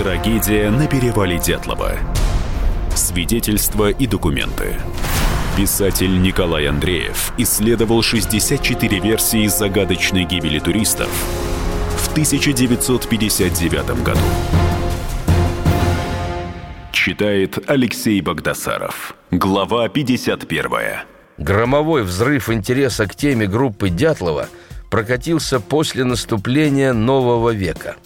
Трагедия 0.00 0.70
на 0.70 0.86
перевале 0.86 1.38
Дятлова. 1.38 1.92
Свидетельства 2.94 3.90
и 3.90 4.06
документы. 4.06 4.76
Писатель 5.58 6.22
Николай 6.22 6.66
Андреев 6.68 7.34
исследовал 7.36 8.00
64 8.00 8.98
версии 8.98 9.46
загадочной 9.46 10.24
гибели 10.24 10.58
туристов 10.58 11.10
в 11.98 12.12
1959 12.12 14.02
году. 14.02 14.20
Читает 16.92 17.58
Алексей 17.68 18.22
Богдасаров. 18.22 19.14
Глава 19.30 19.86
51. 19.90 20.70
Громовой 21.36 22.04
взрыв 22.04 22.48
интереса 22.48 23.06
к 23.06 23.14
теме 23.14 23.46
группы 23.46 23.90
Дятлова 23.90 24.48
прокатился 24.88 25.60
после 25.60 26.04
наступления 26.04 26.94
нового 26.94 27.50
века. 27.50 27.96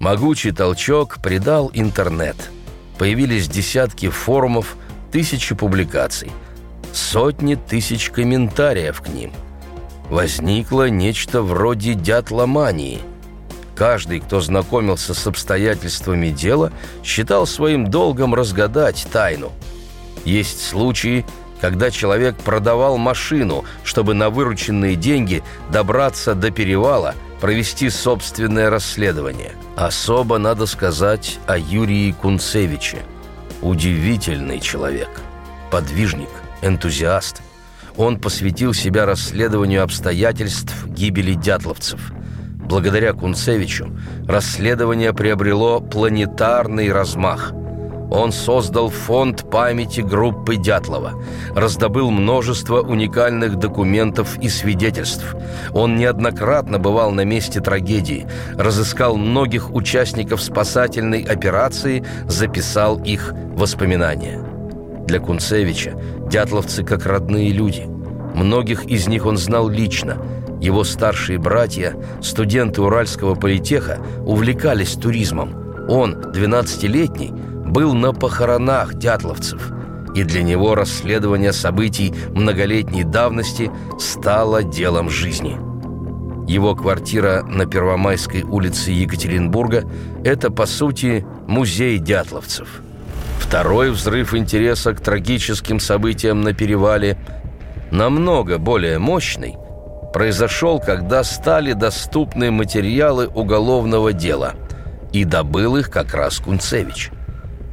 Могучий 0.00 0.50
толчок 0.50 1.18
придал 1.22 1.70
интернет. 1.72 2.36
Появились 2.98 3.46
десятки 3.46 4.08
форумов, 4.08 4.76
тысячи 5.12 5.54
публикаций, 5.54 6.32
сотни 6.92 7.54
тысяч 7.54 8.10
комментариев 8.10 9.00
к 9.00 9.08
ним. 9.08 9.32
Возникло 10.08 10.90
нечто 10.90 11.42
вроде 11.42 11.94
дятломании– 11.94 13.00
Каждый, 13.80 14.20
кто 14.20 14.42
знакомился 14.42 15.14
с 15.14 15.26
обстоятельствами 15.26 16.28
дела, 16.28 16.70
считал 17.02 17.46
своим 17.46 17.86
долгом 17.86 18.34
разгадать 18.34 19.06
тайну. 19.10 19.52
Есть 20.26 20.68
случаи, 20.68 21.24
когда 21.62 21.90
человек 21.90 22.36
продавал 22.36 22.98
машину, 22.98 23.64
чтобы 23.82 24.12
на 24.12 24.28
вырученные 24.28 24.96
деньги 24.96 25.42
добраться 25.72 26.34
до 26.34 26.50
перевала, 26.50 27.14
провести 27.40 27.90
собственное 27.90 28.70
расследование. 28.70 29.52
Особо 29.76 30.38
надо 30.38 30.66
сказать 30.66 31.38
о 31.46 31.58
Юрии 31.58 32.12
Кунцевиче. 32.12 32.98
Удивительный 33.62 34.60
человек, 34.60 35.10
подвижник, 35.70 36.30
энтузиаст. 36.62 37.42
Он 37.96 38.18
посвятил 38.18 38.72
себя 38.72 39.06
расследованию 39.06 39.82
обстоятельств 39.82 40.86
гибели 40.86 41.34
дятловцев– 41.34 42.12
Благодаря 42.70 43.14
Кунцевичу 43.14 43.90
расследование 44.28 45.12
приобрело 45.12 45.80
планетарный 45.80 46.92
размах. 46.92 47.52
Он 48.10 48.32
создал 48.32 48.90
фонд 48.90 49.48
памяти 49.50 50.00
группы 50.00 50.56
Дятлова, 50.56 51.14
раздобыл 51.54 52.10
множество 52.10 52.80
уникальных 52.80 53.56
документов 53.56 54.36
и 54.40 54.48
свидетельств. 54.48 55.36
Он 55.72 55.96
неоднократно 55.96 56.78
бывал 56.78 57.12
на 57.12 57.24
месте 57.24 57.60
трагедии, 57.60 58.26
разыскал 58.56 59.16
многих 59.16 59.72
участников 59.72 60.42
спасательной 60.42 61.22
операции, 61.22 62.04
записал 62.26 62.98
их 62.98 63.32
воспоминания. 63.54 64.42
Для 65.06 65.20
Кунцевича 65.20 65.94
дятловцы 66.28 66.84
как 66.84 67.06
родные 67.06 67.50
люди. 67.52 67.88
Многих 68.34 68.84
из 68.84 69.08
них 69.08 69.26
он 69.26 69.36
знал 69.36 69.68
лично– 69.68 70.16
его 70.60 70.84
старшие 70.84 71.38
братья, 71.38 71.96
студенты 72.20 72.82
Уральского 72.82 73.34
политеха, 73.34 73.98
увлекались 74.26 74.92
туризмом. 74.92 75.54
Он, 75.88 76.14
12-летний, 76.16 77.32
был 77.70 77.94
на 77.94 78.12
похоронах 78.12 78.94
дятловцев, 78.94 79.72
и 80.14 80.24
для 80.24 80.42
него 80.42 80.74
расследование 80.74 81.52
событий 81.52 82.14
многолетней 82.34 83.04
давности 83.04 83.70
стало 83.98 84.62
делом 84.62 85.08
жизни. 85.08 85.58
Его 86.48 86.74
квартира 86.74 87.42
на 87.44 87.66
Первомайской 87.66 88.42
улице 88.42 88.90
Екатеринбурга– 88.90 89.84
это, 90.24 90.50
по 90.50 90.66
сути, 90.66 91.24
музей 91.46 91.98
дятловцев. 91.98 92.82
Второй 93.38 93.90
взрыв 93.90 94.34
интереса 94.34 94.92
к 94.92 95.00
трагическим 95.00 95.80
событиям 95.80 96.40
на 96.40 96.52
перевале 96.52 97.16
намного 97.90 98.58
более 98.58 98.98
мощный– 98.98 99.54
произошел, 100.12 100.80
когда 100.80 101.24
стали 101.24 101.72
доступны 101.72 102.50
материалы 102.50 103.26
уголовного 103.28 104.12
дела. 104.12 104.54
И 105.12 105.24
добыл 105.24 105.76
их 105.76 105.90
как 105.90 106.14
раз 106.14 106.38
Кунцевич. 106.38 107.10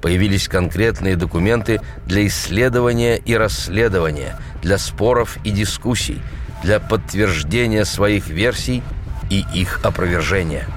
Появились 0.01 0.47
конкретные 0.47 1.15
документы 1.15 1.81
для 2.05 2.25
исследования 2.27 3.17
и 3.17 3.35
расследования, 3.35 4.37
для 4.61 4.77
споров 4.77 5.37
и 5.43 5.51
дискуссий, 5.51 6.21
для 6.63 6.79
подтверждения 6.79 7.85
своих 7.85 8.27
версий 8.27 8.83
и 9.29 9.43
их 9.53 9.79
опровержения. 9.83 10.67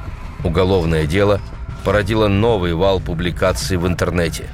Уголовное 0.43 1.07
дело 1.07 1.41
породило 1.85 2.29
новый 2.29 2.75
вал 2.75 3.01
публикаций 3.01 3.77
в 3.77 3.87
интернете. 3.87 4.45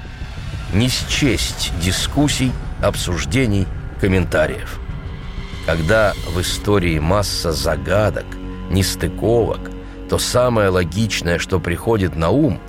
Не 0.72 0.88
счесть 0.88 1.72
дискуссий, 1.80 2.52
обсуждений, 2.82 3.66
комментариев– 4.00 4.80
когда 5.66 6.14
в 6.32 6.40
истории 6.40 7.00
масса 7.00 7.50
загадок, 7.52 8.24
нестыковок, 8.70 9.72
то 10.08 10.16
самое 10.16 10.68
логичное, 10.68 11.40
что 11.40 11.58
приходит 11.58 12.14
на 12.14 12.30
ум, 12.30 12.60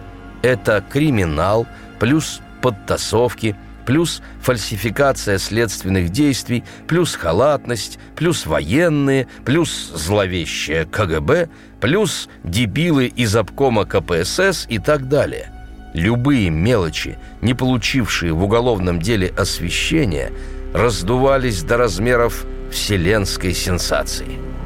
это 0.42 0.84
криминал 0.92 1.68
плюс 2.00 2.42
подтасовки, 2.62 3.56
плюс 3.86 4.22
фальсификация 4.42 5.38
следственных 5.38 6.10
действий, 6.10 6.64
плюс 6.88 7.16
халатность, 7.16 8.00
плюс 8.16 8.46
военные, 8.46 9.28
плюс 9.46 9.92
зловещее 9.96 10.86
КГБ, 10.86 11.50
плюс 11.80 12.28
дебилы 12.44 13.08
из 13.08 13.36
обкома 13.36 13.86
КПСС 13.86 14.66
и 14.68 14.80
так 14.80 15.08
далее. 15.08 15.52
Любые 15.94 16.50
мелочи, 16.50 17.18
не 17.42 17.54
получившие 17.54 18.34
в 18.34 18.44
уголовном 18.44 19.02
деле 19.02 19.34
освещения, 19.38 20.32
раздувались 20.74 21.64
до 21.64 21.78
размеров 21.78 22.46
вселенской 22.72 23.54
сенсации. 23.54 24.57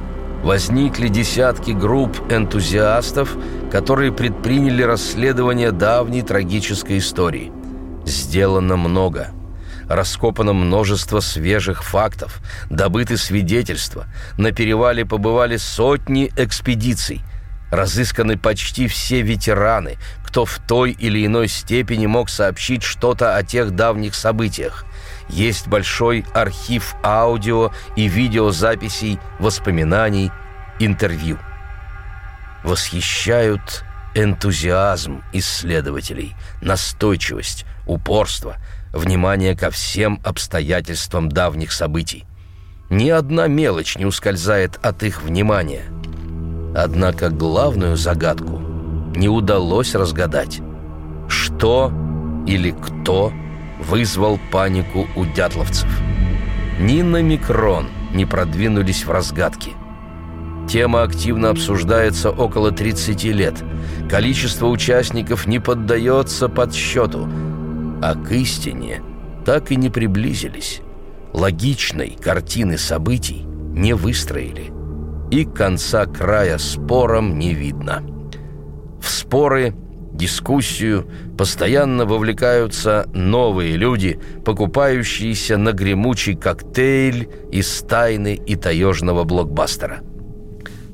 Возникли 0.44 1.08
десятки 1.08 1.70
групп 1.70 2.20
энтузиастов, 2.32 3.38
которые 3.72 4.12
предприняли 4.12 4.82
расследование 4.82 5.72
давней 5.72 6.24
трагической 6.24 6.98
истории. 6.98 7.52
Сделано 8.06 8.76
много. 8.76 9.30
Раскопано 9.88 10.54
множество 10.54 11.20
свежих 11.20 11.84
фактов, 11.84 12.40
добыты 12.72 13.18
свидетельства. 13.18 14.08
На 14.38 14.52
перевале 14.52 15.06
побывали 15.06 15.58
сотни 15.58 16.32
экспедиций. 16.36 17.22
Разысканы 17.72 18.36
почти 18.36 18.88
все 18.88 19.22
ветераны, 19.22 19.98
кто 20.26 20.46
в 20.46 20.58
той 20.68 20.92
или 20.92 21.24
иной 21.24 21.50
степени 21.50 22.08
мог 22.08 22.30
сообщить 22.30 22.82
что-то 22.82 23.36
о 23.36 23.44
тех 23.44 23.76
давних 23.76 24.16
событиях 24.16 24.86
есть 25.30 25.68
большой 25.68 26.26
архив 26.34 26.96
аудио 27.04 27.72
и 27.96 28.08
видеозаписей, 28.08 29.20
воспоминаний, 29.40 30.32
интервью. 30.80 31.38
Восхищают 32.64 33.84
энтузиазм 34.14 35.24
исследователей, 35.34 36.36
настойчивость, 36.62 37.66
упорство, 37.88 38.58
внимание 38.92 39.56
ко 39.56 39.72
всем 39.72 40.20
обстоятельствам 40.24 41.30
давних 41.30 41.72
событий. 41.72 42.26
Ни 42.90 43.10
одна 43.10 43.48
мелочь 43.48 43.98
не 43.98 44.06
ускользает 44.06 44.78
от 44.84 45.04
их 45.04 45.24
внимания. 45.24 45.84
Однако 46.76 47.30
главную 47.30 47.96
загадку 47.96 48.60
не 49.16 49.30
удалось 49.30 49.96
разгадать. 49.96 50.60
Что 51.30 51.92
или 52.46 52.72
кто– 52.72 53.32
вызвал 53.82 54.40
панику 54.52 55.08
у 55.16 55.26
дятловцев. 55.26 55.90
Ни 56.80 57.02
на 57.02 57.22
микрон 57.22 57.88
не 58.14 58.26
продвинулись 58.26 59.06
в 59.06 59.12
разгадке. 59.12 59.72
Тема 60.68 61.04
активно 61.04 61.50
обсуждается 61.50 62.30
около 62.30 62.72
30 62.72 63.24
лет. 63.26 63.56
Количество 64.10 64.68
участников 64.68 65.48
не 65.48 65.60
поддается 65.60 66.48
подсчету. 66.50 67.28
А 68.02 68.16
к 68.16 68.32
истине 68.32 69.02
так 69.46 69.72
и 69.72 69.76
не 69.76 69.90
приблизились. 69.90 70.82
Логичной 71.34 72.18
картины 72.22 72.78
событий 72.78 73.44
не 73.46 73.94
выстроили. 73.94 74.72
И 75.30 75.46
конца 75.46 76.06
края 76.06 76.58
спором 76.58 77.38
не 77.38 77.54
видно. 77.54 78.04
В 79.02 79.10
споры 79.10 79.76
дискуссию 80.14 81.08
постоянно 81.38 82.06
вовлекаются 82.06 83.10
новые 83.14 83.78
люди, 83.78 84.20
покупающиеся 84.46 85.58
на 85.58 85.72
гремучий 85.72 86.36
коктейль 86.36 87.30
из 87.52 87.82
тайны 87.82 88.36
и 88.36 88.56
таежного 88.56 89.24
блокбастера. 89.24 90.02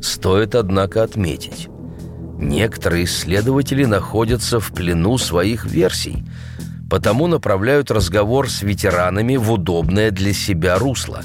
Стоит, 0.02 0.56
однако, 0.56 1.04
отметить, 1.04 1.68
некоторые 2.38 3.06
исследователи 3.06 3.86
находятся 3.86 4.60
в 4.60 4.72
плену 4.72 5.18
своих 5.18 5.66
версий, 5.66 6.24
потому 6.90 7.28
направляют 7.28 7.92
разговор 7.92 8.50
с 8.50 8.62
ветеранами 8.62 9.36
в 9.36 9.52
удобное 9.52 10.12
для 10.12 10.34
себя 10.34 10.78
русло. 10.78 11.22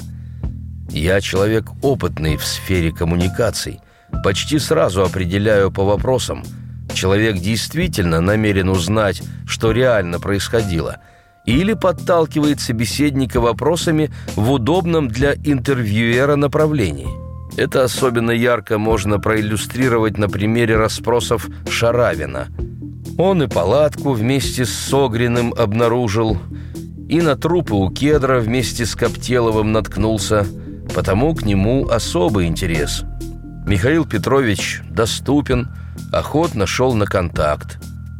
Я 0.89 1.21
человек 1.21 1.65
опытный 1.81 2.37
в 2.37 2.45
сфере 2.45 2.91
коммуникаций, 2.91 3.79
почти 4.23 4.59
сразу 4.59 5.03
определяю 5.03 5.71
по 5.71 5.83
вопросам– 5.83 6.43
человек 6.93 7.37
действительно 7.37 8.21
намерен 8.21 8.69
узнать, 8.69 9.21
что 9.45 9.71
реально 9.71 10.19
происходило, 10.19 10.97
или 11.45 11.73
подталкивает 11.73 12.61
собеседника 12.61 13.41
вопросами 13.41 14.11
в 14.35 14.51
удобном 14.51 15.09
для 15.09 15.33
интервьюера 15.33 16.35
направлении. 16.35 17.07
Это 17.57 17.83
особенно 17.83 18.31
ярко 18.31 18.77
можно 18.77 19.19
проиллюстрировать 19.19 20.17
на 20.17 20.27
примере 20.27 20.75
расспросов 20.75 21.47
Шаравина. 21.69 22.47
Он 23.17 23.43
и 23.43 23.47
палатку 23.47 24.13
вместе 24.13 24.65
с 24.65 24.71
Согриным 24.71 25.53
обнаружил, 25.53 26.39
и 27.07 27.21
на 27.21 27.35
трупы 27.35 27.75
у 27.75 27.91
кедра 27.91 28.39
вместе 28.39 28.85
с 28.85 28.95
Коптеловым 28.95 29.71
наткнулся, 29.71 30.47
потому 30.95 31.35
к 31.35 31.43
нему 31.43 31.87
особый 31.87 32.47
интерес. 32.47 33.03
Михаил 33.67 34.05
Петрович 34.05 34.81
доступен, 34.89 35.69
охотно 36.11 36.67
шел 36.67 36.93
на 36.93 37.05
контакт, 37.05 37.79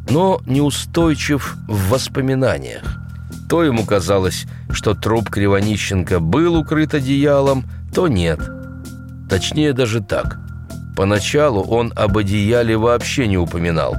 но 0.09 0.41
неустойчив 0.45 1.55
в 1.67 1.89
воспоминаниях. 1.89 2.99
То 3.49 3.63
ему 3.63 3.85
казалось, 3.85 4.45
что 4.71 4.93
труп 4.93 5.29
Кривонищенко 5.29 6.19
был 6.19 6.55
укрыт 6.55 6.93
одеялом, 6.93 7.65
то 7.93 8.07
нет. 8.07 8.39
Точнее 9.29 9.73
даже 9.73 10.01
так. 10.01 10.39
Поначалу 10.95 11.61
он 11.61 11.93
об 11.95 12.17
одеяле 12.17 12.77
вообще 12.77 13.27
не 13.27 13.37
упоминал, 13.37 13.95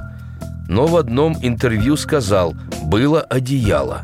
но 0.67 0.87
в 0.87 0.95
одном 0.97 1.37
интервью 1.41 1.97
сказал 1.97 2.55
«было 2.83 3.21
одеяло». 3.21 4.03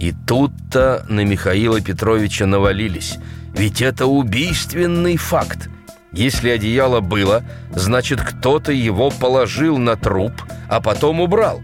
И 0.00 0.12
тут-то 0.26 1.04
на 1.08 1.24
Михаила 1.24 1.80
Петровича 1.80 2.46
навалились, 2.46 3.18
ведь 3.56 3.80
это 3.80 4.06
убийственный 4.06 5.16
факт– 5.16 5.70
если 6.12 6.50
одеяло 6.50 7.00
было, 7.00 7.44
значит, 7.74 8.20
кто-то 8.20 8.72
его 8.72 9.10
положил 9.10 9.78
на 9.78 9.96
труп, 9.96 10.32
а 10.68 10.80
потом 10.80 11.20
убрал. 11.20 11.60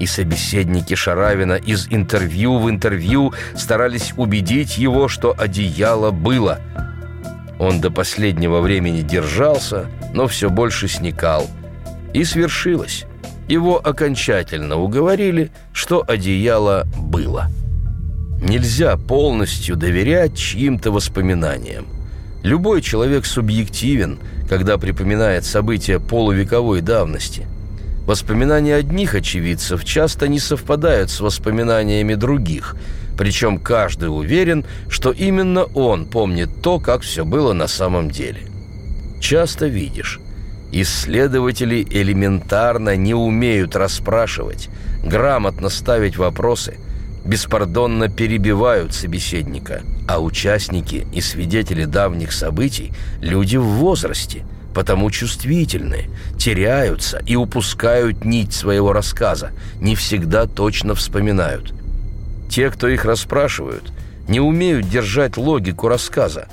И 0.00 0.06
собеседники 0.06 0.94
Шаравина 0.94 1.54
из 1.54 1.88
интервью 1.90 2.58
в 2.58 2.70
интервью 2.70 3.34
старались 3.56 4.12
убедить 4.16 4.78
его, 4.78 5.08
что 5.08 5.34
одеяло 5.36 6.10
было. 6.10 6.60
Он 7.58 7.80
до 7.80 7.90
последнего 7.90 8.60
времени 8.60 9.02
держался, 9.02 9.86
но 10.14 10.28
все 10.28 10.50
больше 10.50 10.86
сникал. 10.86 11.46
И 12.14 12.24
свершилось. 12.24 13.04
Его 13.48 13.84
окончательно 13.84 14.76
уговорили, 14.76 15.50
что 15.72 16.04
одеяло 16.06 16.86
было. 16.96 17.48
Нельзя 18.40 18.96
полностью 18.96 19.74
доверять 19.74 20.36
чьим-то 20.36 20.92
воспоминаниям. 20.92 21.97
Любой 22.42 22.82
человек 22.82 23.26
субъективен, 23.26 24.18
когда 24.48 24.78
припоминает 24.78 25.44
события 25.44 25.98
полувековой 25.98 26.80
давности. 26.80 27.46
Воспоминания 28.06 28.76
одних 28.76 29.14
очевидцев 29.14 29.84
часто 29.84 30.28
не 30.28 30.38
совпадают 30.38 31.10
с 31.10 31.20
воспоминаниями 31.20 32.14
других, 32.14 32.76
причем 33.18 33.58
каждый 33.58 34.06
уверен, 34.06 34.64
что 34.88 35.10
именно 35.10 35.64
он 35.64 36.06
помнит 36.06 36.62
то, 36.62 36.78
как 36.78 37.02
все 37.02 37.24
было 37.24 37.52
на 37.52 37.66
самом 37.66 38.10
деле. 38.10 38.40
Часто 39.20 39.66
видишь, 39.66 40.20
исследователи 40.70 41.86
элементарно 41.90 42.96
не 42.96 43.14
умеют 43.14 43.74
расспрашивать, 43.74 44.68
грамотно 45.04 45.68
ставить 45.68 46.16
вопросы– 46.16 46.78
беспардонно 47.24 48.08
перебивают 48.08 48.94
собеседника, 48.94 49.82
а 50.06 50.20
участники 50.20 51.06
и 51.12 51.20
свидетели 51.20 51.84
давних 51.84 52.32
событий– 52.32 52.92
люди 53.20 53.56
в 53.56 53.64
возрасте, 53.64 54.44
потому 54.74 55.10
чувствительны, 55.10 56.08
теряются 56.38 57.22
и 57.26 57.36
упускают 57.36 58.24
нить 58.24 58.52
своего 58.52 58.92
рассказа, 58.92 59.50
не 59.80 59.94
всегда 59.94 60.46
точно 60.46 60.94
вспоминают. 60.94 61.74
Те, 62.50 62.70
кто 62.70 62.88
их 62.88 63.04
расспрашивают, 63.04 63.92
не 64.28 64.40
умеют 64.40 64.88
держать 64.88 65.36
логику 65.36 65.88
рассказа, 65.88 66.48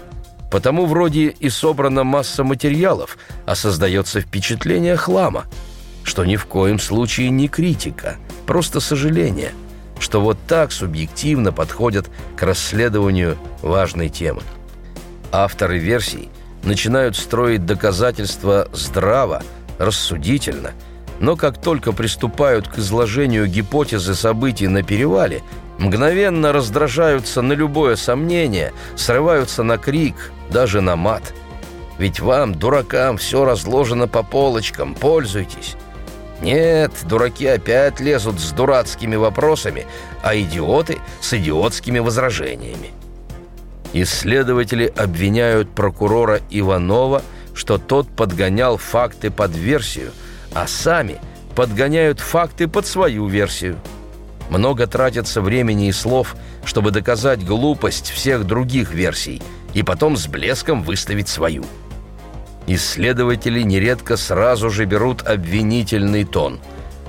потому 0.51 0.85
вроде 0.85 1.27
и 1.27 1.49
собрана 1.49 2.03
масса 2.03 2.43
материалов, 2.43 3.17
а 3.45 3.55
создается 3.55 4.21
впечатление 4.21 4.97
хлама, 4.97 5.45
что 6.03 6.25
ни 6.25 6.35
в 6.35 6.45
коем 6.45 6.79
случае 6.79 7.29
не 7.29 7.47
критика, 7.47 8.17
просто 8.45 8.79
сожаление– 8.79 9.51
что 10.05 10.21
вот 10.21 10.37
так 10.47 10.71
субъективно 10.71 11.51
подходят 11.51 12.11
к 12.35 12.43
расследованию 12.43 13.39
важной 13.63 14.09
темы. 14.09 14.43
Авторы 15.31 15.79
версий 15.79 16.29
начинают 16.61 17.17
строить 17.17 17.65
доказательства 17.65 18.67
здраво, 18.71 19.41
рассудительно, 19.79 20.73
но 21.19 21.35
как 21.35 21.59
только 21.59 21.91
приступают 21.91 22.67
к 22.67 22.77
изложению 22.77 23.47
гипотезы 23.47 24.13
событий 24.13 24.67
на 24.67 24.83
перевале, 24.83 25.41
мгновенно 25.79 26.53
раздражаются 26.53 27.41
на 27.41 27.53
любое 27.53 27.95
сомнение, 27.95 28.73
срываются 28.95 29.63
на 29.63 29.79
крик, 29.79 30.31
даже 30.51 30.81
на 30.81 30.95
мат. 30.95 31.33
Ведь 31.97 32.19
вам, 32.19 32.53
дуракам, 32.53 33.17
все 33.17 33.43
разложено 33.43 34.07
по 34.07 34.21
полочкам, 34.21 34.93
пользуйтесь. 34.93 35.75
Нет, 36.41 36.91
дураки 37.03 37.47
опять 37.47 37.99
лезут 37.99 38.39
с 38.39 38.51
дурацкими 38.51 39.15
вопросами, 39.15 39.87
а 40.21 40.35
идиоты 40.35 40.97
с 41.21 41.33
идиотскими 41.33 41.99
возражениями. 41.99 42.91
Исследователи 43.93 44.91
обвиняют 44.95 45.73
прокурора 45.73 46.41
Иванова, 46.49 47.21
что 47.53 47.77
тот 47.77 48.09
подгонял 48.09 48.77
факты 48.77 49.31
под 49.31 49.55
версию, 49.55 50.11
а 50.53 50.67
сами 50.67 51.19
подгоняют 51.55 52.19
факты 52.19 52.67
под 52.67 52.85
свою 52.85 53.27
версию. 53.27 53.77
Много 54.49 54.85
тратится 54.85 55.41
времени 55.41 55.87
и 55.87 55.93
слов, 55.93 56.35
чтобы 56.65 56.91
доказать 56.91 57.45
глупость 57.45 58.09
всех 58.09 58.45
других 58.45 58.91
версий 58.93 59.41
и 59.73 59.81
потом 59.81 60.17
с 60.17 60.27
блеском 60.27 60.83
выставить 60.83 61.29
свою. 61.29 61.63
Исследователи 62.67 63.61
нередко 63.61 64.17
сразу 64.17 64.69
же 64.69 64.85
берут 64.85 65.21
обвинительный 65.27 66.23
тон. 66.23 66.59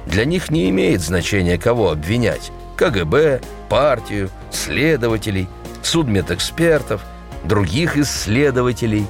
Для 0.07 0.25
них 0.25 0.51
не 0.51 0.69
имеет 0.71 1.01
значения, 1.01 1.59
кого 1.59 1.91
обвинять– 1.91 2.53
КГБ, 2.77 3.41
партию, 3.71 4.31
следователей, 4.51 5.49
судмедэкспертов, 5.83 7.01
других 7.45 7.97
исследователей, 7.97 9.07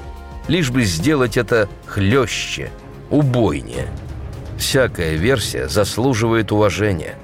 лишь 0.46 0.70
бы 0.70 0.84
сделать 0.84 1.36
это 1.36 1.68
хлеще, 1.84 2.70
убойнее. 3.10 3.88
Всякая 4.56 5.16
версия 5.16 5.68
заслуживает 5.68 6.52
уважения. 6.52 7.16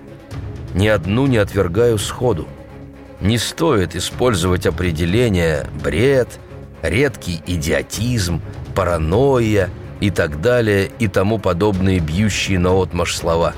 Ни 0.74 0.88
одну 0.88 1.26
не 1.26 1.38
отвергаю 1.38 1.98
сходу. 1.98 2.48
Не 3.20 3.38
стоит 3.38 3.94
использовать 3.94 4.66
определение 4.66 5.66
«бред», 5.82 6.28
«редкий 6.82 7.40
идиотизм», 7.46 8.42
паранойя 8.74 9.70
и 10.00 10.10
так 10.10 10.40
далее 10.40 10.90
и 10.98 11.06
тому 11.06 11.38
подобные 11.38 12.00
бьющие 12.00 12.58
наотмашь 12.58 13.14
слова. 13.14 13.54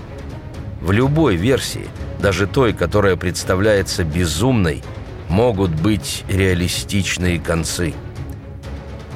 В 0.80 0.92
любой 0.92 1.37
версии, 1.37 1.87
даже 2.21 2.47
той, 2.47 2.75
которая 2.75 3.16
представляется 3.16 4.04
безумной, 4.04 4.83
могут 5.28 5.71
быть 5.71 6.25
реалистичные 6.28 7.40
концы. 7.40 7.94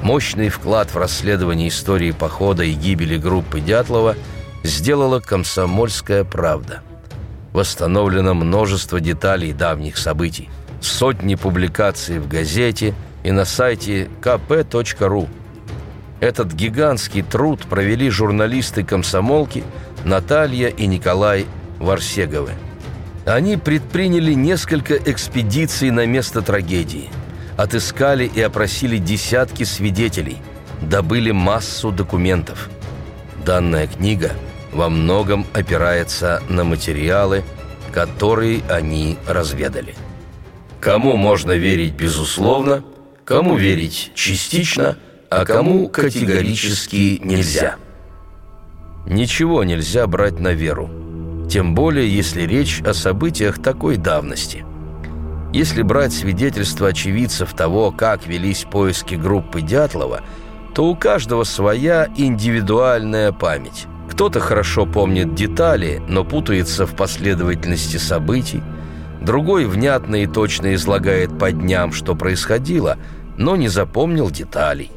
Мощный 0.01 0.49
вклад 0.49 0.91
в 0.91 0.97
расследование 0.97 1.67
истории 1.67 2.11
похода 2.11 2.63
и 2.63 2.73
гибели 2.73 3.17
группы 3.17 3.59
Дятлова 3.59 4.15
сделала 4.63 5.19
«Комсомольская 5.19 6.23
правда». 6.23 6.81
Восстановлено 7.53 8.33
множество 8.33 8.99
деталей 8.99 9.53
давних 9.53 9.97
событий, 9.97 10.49
сотни 10.81 11.35
публикаций 11.35 12.19
в 12.19 12.27
газете 12.27 12.93
и 13.23 13.31
на 13.31 13.45
сайте 13.45 14.09
kp.ru– 14.21 15.27
этот 16.19 16.53
гигантский 16.53 17.21
труд 17.21 17.61
провели 17.69 18.09
журналисты 18.09 18.83
комсомолки 18.83 19.63
Наталья 20.03 20.67
и 20.67 20.85
Николай 20.85 21.45
Варсеговы. 21.79 22.51
Они 23.25 23.57
предприняли 23.57 24.33
несколько 24.33 24.95
экспедиций 24.95 25.91
на 25.91 26.05
место 26.05 26.41
трагедии, 26.41 27.09
отыскали 27.57 28.25
и 28.25 28.41
опросили 28.41 28.97
десятки 28.97 29.63
свидетелей, 29.63 30.37
добыли 30.81 31.31
массу 31.31 31.91
документов. 31.91 32.69
Данная 33.45 33.87
книга 33.87 34.31
во 34.73 34.89
многом 34.89 35.45
опирается 35.53 36.41
на 36.49 36.63
материалы, 36.63 37.43
которые 37.93 38.61
они 38.69 39.17
разведали. 39.27 39.95
Кому 40.79 41.17
можно 41.17 41.51
верить 41.53 41.93
безусловно, 41.93 42.83
кому 43.25 43.55
верить 43.55 44.11
частично– 44.15 44.97
а 45.29 45.45
кому 45.45 45.87
категорически 45.89 47.21
нельзя. 47.23 47.75
Ничего 49.05 49.63
нельзя 49.63 50.07
брать 50.07 50.39
на 50.39 50.53
веру, 50.53 50.89
тем 51.49 51.73
более 51.75 52.13
если 52.13 52.43
речь 52.43 52.81
о 52.81 52.93
событиях 52.93 53.61
такой 53.61 53.97
давности. 53.97 54.65
Если 55.51 55.81
брать 55.81 56.13
свидетельства 56.13 56.89
очевидцев 56.89 57.53
того, 57.53 57.91
как 57.91 58.27
велись 58.27 58.65
поиски 58.69 59.15
группы 59.15 59.61
Дятлова, 59.61 60.21
то 60.75 60.85
у 60.85 60.95
каждого 60.95 61.43
своя 61.43 62.07
индивидуальная 62.15 63.31
память. 63.31 63.87
Кто-то 64.11 64.39
хорошо 64.39 64.85
помнит 64.85 65.33
детали, 65.33 66.01
но 66.07 66.23
путается 66.23 66.85
в 66.85 66.95
последовательности 66.95 67.97
событий. 67.97 68.61
Другой 69.21 69.65
внятно 69.65 70.23
и 70.23 70.27
точно 70.27 70.75
излагает 70.75 71.37
по 71.37 71.51
дням, 71.51 71.93
что 71.93 72.15
происходило, 72.15 72.97
но 73.37 73.55
не 73.55 73.69
запомнил 73.69 74.29
деталей. 74.29 74.91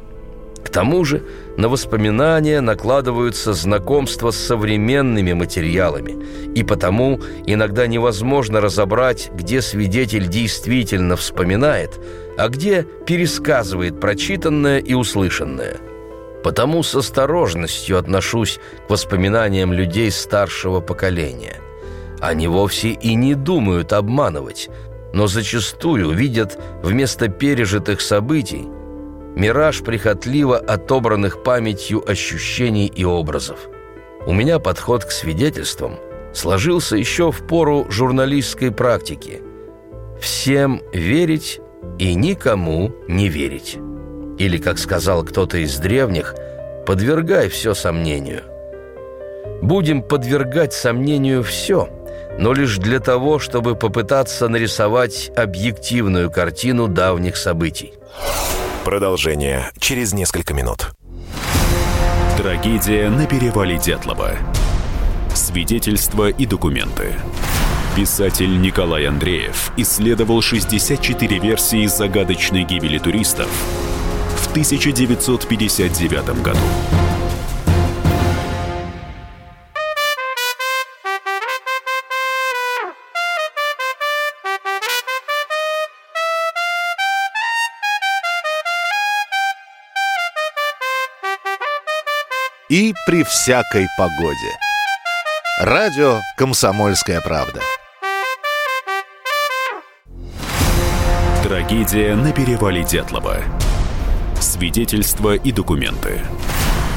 К 0.65 0.69
тому 0.69 1.05
же 1.05 1.23
на 1.57 1.69
воспоминания 1.69 2.61
накладываются 2.61 3.53
знакомства 3.53 4.31
с 4.31 4.37
современными 4.37 5.33
материалами, 5.33 6.25
и 6.55 6.63
потому 6.63 7.21
иногда 7.47 7.87
невозможно 7.87 8.61
разобрать, 8.61 9.31
где 9.35 9.61
свидетель 9.61 10.29
действительно 10.29 11.17
вспоминает, 11.17 12.01
а 12.39 12.49
где 12.49 12.87
пересказывает 13.07 14.01
прочитанное 14.01 14.79
и 14.79 14.95
услышанное. 14.95 15.79
Потому 16.45 16.83
с 16.83 16.95
осторожностью 16.95 17.99
отношусь 17.99 18.59
к 18.87 18.91
воспоминаниям 18.91 19.73
людей 19.73 20.11
старшего 20.11 20.81
поколения. 20.81 21.57
Они 22.21 22.47
вовсе 22.47 22.91
и 22.91 23.15
не 23.15 23.35
думают 23.35 23.93
обманывать, 23.93 24.69
но 25.13 25.27
зачастую 25.27 26.11
видят 26.11 26.59
вместо 26.83 27.29
пережитых 27.29 28.01
событий– 28.01 28.69
Мираж 29.37 29.83
прихотливо 29.83 30.59
отобранных 30.59 31.43
памятью 31.43 32.03
ощущений 32.09 32.87
и 32.87 33.05
образов. 33.05 33.69
У 34.27 34.33
меня 34.33 34.59
подход 34.59 35.05
к 35.05 35.11
свидетельствам 35.11 35.99
сложился 36.33 36.97
еще 36.97 37.31
в 37.31 37.47
пору 37.47 37.87
журналистской 37.91 38.71
практики. 38.71 39.43
Всем 40.21 40.83
верить 40.93 41.61
и 41.99 42.15
никому 42.15 42.93
не 43.09 43.29
верить. 43.29 43.79
Или, 44.39 44.59
как 44.59 44.79
сказал 44.79 45.25
кто-то 45.25 45.59
из 45.59 45.79
древних, 45.79 46.35
подвергай 46.87 47.49
все 47.49 47.75
сомнению. 47.75 48.43
Будем 49.61 50.03
подвергать 50.03 50.73
сомнению 50.73 51.43
все, 51.43 51.89
но 52.39 52.53
лишь 52.53 52.79
для 52.79 52.99
того, 52.99 53.39
чтобы 53.39 53.77
попытаться 53.77 54.49
нарисовать 54.49 55.31
объективную 55.37 56.31
картину 56.31 56.89
давних 56.89 57.37
событий. 57.37 57.95
Продолжение 58.85 59.71
через 59.79 60.13
несколько 60.13 60.55
минут. 60.55 60.91
Трагедия 62.37 63.11
на 63.11 63.27
перевале 63.27 63.79
Дятлова. 63.79 64.33
Свидетельства 65.35 66.29
и 66.29 66.47
документы. 66.47 67.15
Писатель 67.95 68.61
Николай 68.61 69.07
Андреев 69.07 69.71
исследовал 69.77 70.43
64 70.43 71.39
версии 71.39 71.87
загадочной 71.87 72.65
гибели 72.65 72.99
туристов 72.99 73.49
в 74.37 74.51
1959 74.51 76.43
году. 76.43 76.59
И 92.73 92.95
при 93.05 93.23
всякой 93.23 93.87
погоде. 93.99 94.57
Радио 95.61 96.21
«Комсомольская 96.39 97.21
правда». 97.21 97.61
Трагедия 101.45 102.15
на 102.15 102.33
перевале 102.33 102.83
Дятлова. 102.83 103.41
Свидетельства 104.41 105.35
и 105.35 105.53
документы. 105.53 106.23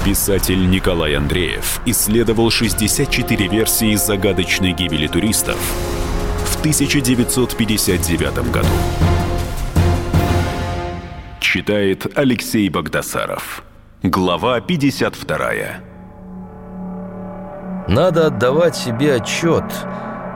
Писатель 0.06 0.70
Николай 0.70 1.14
Андреев 1.14 1.82
исследовал 1.86 2.50
64 2.50 3.48
версии 3.50 3.96
загадочной 3.96 4.72
гибели 4.72 5.08
туристов 5.08 5.58
в 6.46 6.60
1959 6.60 8.50
году. 8.50 8.70
Читает 11.42 12.18
Алексей 12.18 12.70
Богдасаров. 12.70 13.65
Глава 14.08 14.62
52 14.62 15.38
Надо 17.88 18.28
отдавать 18.28 18.76
себе 18.76 19.16
отчет, 19.16 19.64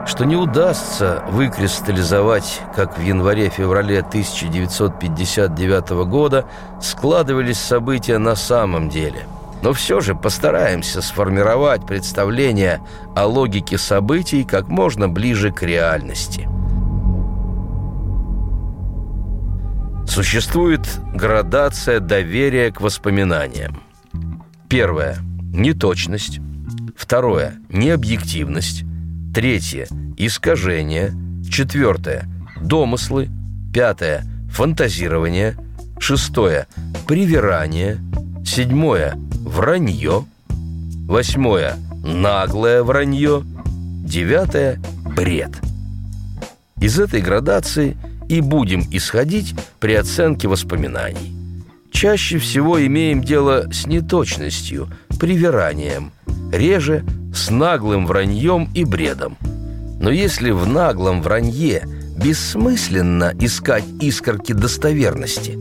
что 0.07 0.25
не 0.25 0.35
удастся 0.35 1.23
выкристаллизовать, 1.29 2.61
как 2.75 2.97
в 2.97 3.01
январе-феврале 3.01 3.99
1959 3.99 5.89
года 6.07 6.45
складывались 6.81 7.59
события 7.59 8.17
на 8.17 8.35
самом 8.35 8.89
деле. 8.89 9.27
Но 9.61 9.73
все 9.73 9.99
же 9.99 10.15
постараемся 10.15 11.03
сформировать 11.03 11.85
представление 11.85 12.81
о 13.15 13.27
логике 13.27 13.77
событий 13.77 14.45
как 14.45 14.67
можно 14.67 15.07
ближе 15.07 15.51
к 15.51 15.61
реальности– 15.61 16.49
Существует 20.09 20.81
градация 21.13 21.99
доверия 21.99 22.71
к 22.71 22.81
воспоминаниям. 22.81 23.83
Первое– 24.67 25.17
неточность. 25.53 26.39
Второе– 26.97 27.59
необъективность. 27.69 28.85
Третье– 29.35 29.87
искажение. 30.17 31.13
Четвертое– 31.47 32.27
домыслы. 32.59 33.29
Пятое– 33.71 34.25
фантазирование. 34.51 35.55
Шестое– 35.99 36.65
привирание. 37.07 37.99
Седьмое– 38.43 39.13
вранье. 39.45 40.25
Восьмое– 41.05 41.75
наглое 42.03 42.81
вранье. 42.81 43.43
Девятое– 44.03 44.81
бред. 45.15 45.51
Из 46.81 46.99
этой 46.99 47.21
градации– 47.21 47.95
и 48.29 48.41
будем 48.41 48.85
исходить 48.91 49.53
при 49.79 49.95
оценке 49.95 50.47
воспоминаний. 50.47 51.35
Чаще 51.91 52.37
всего 52.37 52.85
имеем 52.85 53.21
дело 53.23 53.67
с 53.73 53.87
неточностью, 53.87 54.87
привиранием, 55.19 56.11
реже 56.53 57.03
с 57.33 57.49
наглым 57.49 58.05
враньем 58.05 58.69
и 58.73 58.85
бредом. 58.85 59.37
Но 59.99 60.11
если 60.11 60.51
в 60.51 60.65
наглом 60.67 61.21
вранье 61.21 61.83
бессмысленно 62.15 63.33
искать 63.39 63.83
искорки 63.99 64.53
достоверности, 64.53 65.57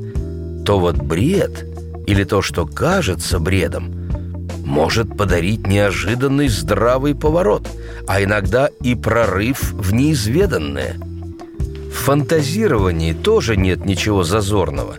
то 0.64 0.78
вот 0.78 0.98
бред 0.98 1.64
или 2.06 2.24
то, 2.24 2.42
что 2.42 2.66
кажется 2.66 3.38
бредом, 3.38 3.94
может 4.64 5.16
подарить 5.16 5.66
неожиданный 5.66 6.48
здравый 6.48 7.14
поворот, 7.14 7.66
а 8.06 8.22
иногда 8.22 8.68
и 8.82 8.94
прорыв 8.94 9.72
в 9.72 9.94
неизведанное– 9.94 10.96
фантазировании 12.08 13.12
тоже 13.12 13.58
нет 13.58 13.84
ничего 13.84 14.22
зазорного. 14.22 14.96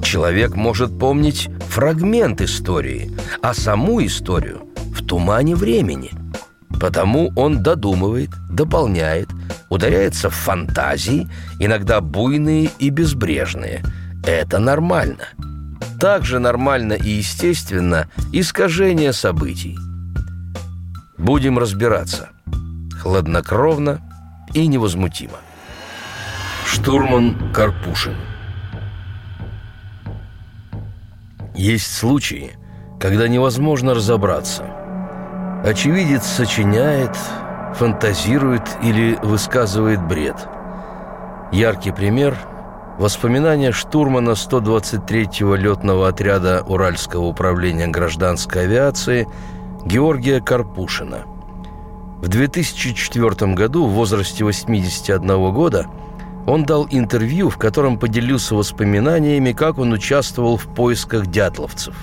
Человек 0.00 0.54
может 0.54 0.98
помнить 0.98 1.50
фрагмент 1.68 2.40
истории, 2.40 3.14
а 3.42 3.52
саму 3.52 4.02
историю 4.02 4.62
в 4.94 5.04
тумане 5.04 5.54
времени. 5.54 6.12
Потому 6.80 7.30
он 7.36 7.62
додумывает, 7.62 8.30
дополняет, 8.50 9.28
ударяется 9.68 10.30
в 10.30 10.34
фантазии, 10.34 11.28
иногда 11.60 12.00
буйные 12.00 12.70
и 12.78 12.88
безбрежные. 12.88 13.84
Это 14.26 14.58
нормально. 14.58 15.28
Также 16.00 16.38
нормально 16.38 16.94
и 16.94 17.10
естественно 17.10 18.08
искажение 18.32 19.12
событий. 19.12 19.76
Будем 21.18 21.58
разбираться. 21.58 22.30
Хладнокровно 23.02 24.00
и 24.54 24.66
невозмутимо. 24.66 25.36
Штурман 26.66 27.52
Карпушин 27.52 28.16
Есть 31.54 31.94
случаи, 31.94 32.50
когда 32.98 33.28
невозможно 33.28 33.94
разобраться. 33.94 34.64
Очевидец 35.64 36.24
сочиняет, 36.24 37.16
фантазирует 37.76 38.64
или 38.82 39.16
высказывает 39.22 40.04
бред. 40.04 40.48
Яркий 41.52 41.92
пример– 41.92 42.36
воспоминания 42.98 43.70
штурмана 43.70 44.30
123-го 44.30 45.54
летного 45.54 46.08
отряда 46.08 46.64
Уральского 46.66 47.26
управления 47.26 47.86
гражданской 47.86 48.62
авиации 48.64 49.28
Георгия 49.84 50.40
Карпушина. 50.40 51.26
В 52.20 52.26
2004 52.26 53.54
году 53.54 53.86
в 53.86 53.92
возрасте 53.92 54.42
81 54.42 55.52
года– 55.52 55.86
он 56.46 56.64
дал 56.64 56.86
интервью, 56.90 57.50
в 57.50 57.58
котором 57.58 57.98
поделился 57.98 58.54
воспоминаниями, 58.54 59.52
как 59.52 59.78
он 59.78 59.92
участвовал 59.92 60.56
в 60.56 60.72
поисках 60.74 61.26
дятловцев. 61.26 61.94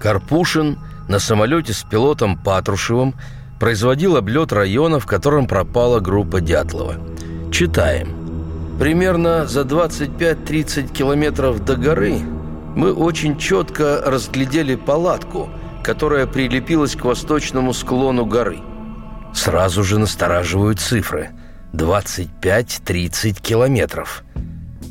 Карпушин 0.00 0.78
на 1.08 1.18
самолете 1.18 1.74
с 1.74 1.82
пилотом 1.82 2.38
Патрушевым 2.38 3.14
производил 3.58 4.16
облет 4.16 4.52
района, 4.52 4.98
в 4.98 5.06
котором 5.06 5.46
пропала 5.46 6.00
группа 6.00 6.40
Дятлова. 6.40 6.94
Читаем. 7.52 8.14
Примерно 8.78 9.46
за 9.46 9.62
25-30 9.62 10.90
километров 10.90 11.62
до 11.62 11.76
горы 11.76 12.20
мы 12.74 12.94
очень 12.94 13.36
четко 13.36 14.00
разглядели 14.06 14.76
палатку, 14.76 15.50
которая 15.82 16.26
прилепилась 16.26 16.96
к 16.96 17.04
восточному 17.04 17.74
склону 17.74 18.24
горы. 18.24 18.60
Сразу 19.34 19.84
же 19.84 19.98
настораживают 19.98 20.80
цифры– 20.80 21.30
25-30 21.72 23.40
километров. 23.40 24.24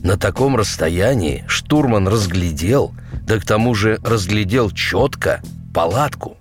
На 0.03 0.17
таком 0.17 0.55
расстоянии 0.55 1.43
штурман 1.47 2.07
разглядел, 2.07 2.93
да 3.23 3.37
к 3.39 3.45
тому 3.45 3.75
же 3.75 3.99
разглядел 4.03 4.71
четко, 4.71 5.41
палатку. 5.73 6.37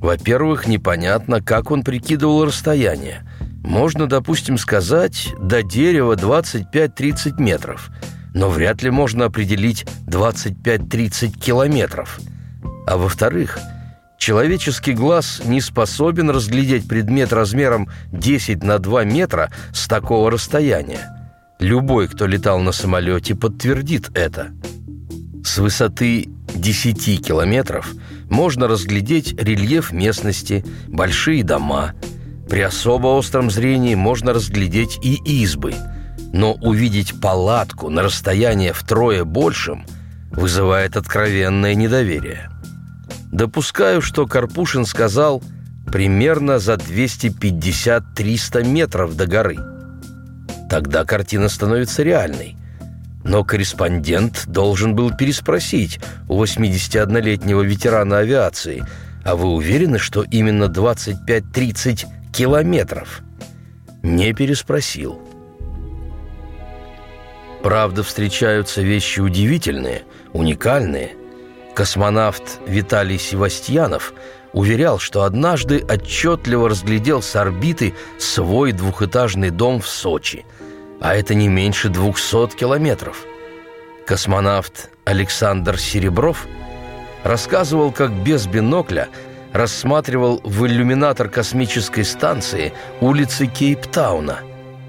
Во-первых, 0.00 0.66
непонятно, 0.66 1.42
как 1.42 1.70
он 1.70 1.82
прикидывал 1.82 2.44
расстояние. 2.44 3.26
Можно, 3.62 4.06
допустим, 4.06 4.56
сказать, 4.56 5.28
до 5.40 5.62
дерева 5.62 6.14
25-30 6.14 7.40
метров, 7.42 7.90
но 8.32 8.48
вряд 8.48 8.82
ли 8.82 8.90
можно 8.90 9.26
определить 9.26 9.84
25-30 10.06 11.38
километров. 11.38 12.20
А 12.86 12.96
во-вторых, 12.96 13.58
человеческий 14.18 14.92
глаз 14.92 15.40
не 15.44 15.60
способен 15.60 16.30
разглядеть 16.30 16.86
предмет 16.86 17.32
размером 17.32 17.88
10 18.12 18.62
на 18.62 18.78
2 18.78 19.04
метра 19.04 19.50
с 19.72 19.86
такого 19.88 20.30
расстояния. 20.30 21.14
Любой, 21.58 22.08
кто 22.08 22.26
летал 22.26 22.60
на 22.60 22.72
самолете, 22.72 23.34
подтвердит 23.34 24.10
это. 24.14 24.48
С 25.44 25.58
высоты 25.58 26.28
10 26.54 27.26
километров 27.26 27.92
можно 28.28 28.68
разглядеть 28.68 29.40
рельеф 29.40 29.92
местности, 29.92 30.64
большие 30.88 31.42
дома– 31.42 31.94
при 32.48 32.60
особо 32.60 33.08
остром 33.08 33.50
зрении 33.50 33.94
можно 33.94 34.32
разглядеть 34.32 34.98
и 35.02 35.20
избы, 35.42 35.74
но 36.32 36.54
увидеть 36.54 37.20
палатку 37.20 37.90
на 37.90 38.02
расстояние 38.02 38.72
втрое 38.72 39.24
большим 39.24 39.84
вызывает 40.30 40.96
откровенное 40.96 41.74
недоверие. 41.74 42.50
Допускаю, 43.32 44.00
что 44.00 44.26
Карпушин 44.26 44.86
сказал 44.86 45.42
примерно 45.86 46.58
за 46.58 46.74
250-300 46.74 48.64
метров 48.64 49.16
до 49.16 49.26
горы. 49.26 49.56
Тогда 50.68 51.04
картина 51.04 51.48
становится 51.48 52.02
реальной. 52.02 52.56
Но 53.24 53.44
корреспондент 53.44 54.44
должен 54.46 54.94
был 54.94 55.10
переспросить 55.14 56.00
у 56.28 56.42
81-летнего 56.42 57.62
ветерана 57.62 58.18
авиации, 58.18 58.84
а 59.24 59.34
вы 59.36 59.48
уверены, 59.48 59.98
что 59.98 60.22
именно 60.22 60.64
25-30 60.64 62.06
километров. 62.32 63.22
Не 64.02 64.32
переспросил. 64.32 65.20
Правда, 67.62 68.02
встречаются 68.02 68.80
вещи 68.82 69.20
удивительные, 69.20 70.02
уникальные. 70.32 71.16
Космонавт 71.78 72.58
Виталий 72.66 73.20
Севастьянов 73.20 74.12
уверял, 74.52 74.98
что 74.98 75.22
однажды 75.22 75.86
отчетливо 75.88 76.70
разглядел 76.70 77.22
с 77.22 77.36
орбиты 77.36 77.94
свой 78.18 78.72
двухэтажный 78.72 79.50
дом 79.50 79.80
в 79.80 79.86
Сочи, 79.86 80.44
а 81.00 81.14
это 81.14 81.36
не 81.36 81.46
меньше 81.46 81.88
200 81.88 82.56
километров. 82.56 83.24
Космонавт 84.08 84.90
Александр 85.04 85.78
Серебров 85.78 86.48
рассказывал, 87.22 87.92
как 87.92 88.10
без 88.10 88.48
бинокля– 88.48 89.06
рассматривал 89.52 90.40
в 90.42 90.66
иллюминатор 90.66 91.28
космической 91.28 92.02
станции 92.02 92.72
улицы 93.00 93.46
Кейптауна. 93.46 94.40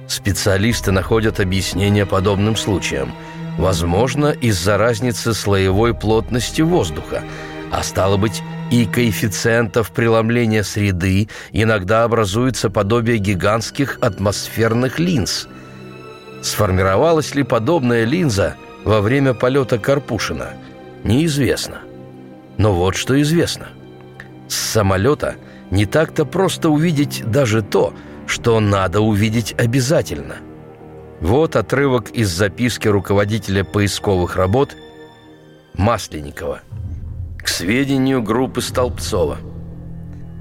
Специалисты 0.08 0.92
находят 0.92 1.40
объяснение 1.40 2.08
подобным 2.08 2.56
случаям. 2.56 3.14
Возможно, 3.60 4.28
из-за 4.28 4.78
разницы 4.78 5.34
слоевой 5.34 5.94
плотности 5.94 6.62
воздуха, 6.62 7.22
а 7.72 7.84
стало 7.84 8.18
быть, 8.18 8.42
и 8.72 8.86
коэффициентов 8.86 9.92
преломления 9.92 10.64
среды 10.64 11.28
иногда 11.52 12.04
образуется 12.04 12.70
подобие 12.70 13.18
гигантских 13.18 13.98
атмосферных 14.02 14.98
линз. 14.98 15.48
Сформировалась 16.42 17.36
ли 17.36 17.44
подобная 17.44 18.06
линза 18.06 18.56
во 18.86 19.02
время 19.02 19.34
полета 19.34 19.78
Карпушина? 19.78 20.54
Неизвестно. 21.04 21.80
Но 22.58 22.74
вот 22.74 22.96
что 22.96 23.22
известно– 23.22 23.68
с 24.50 24.56
самолета 24.56 25.36
не 25.70 25.86
так-то 25.86 26.26
просто 26.26 26.70
увидеть 26.70 27.24
даже 27.26 27.62
то, 27.62 27.94
что 28.26 28.60
надо 28.60 29.00
увидеть 29.00 29.54
обязательно. 29.58 30.38
Вот 31.22 31.56
отрывок 31.56 32.12
из 32.12 32.30
записки 32.30 32.88
руководителя 32.88 33.64
поисковых 33.64 34.36
работ 34.36 34.76
Масленникова. 35.74 36.62
К 37.38 37.48
сведению 37.48 38.22
группы 38.22 38.62
Столбцова. 38.62 39.38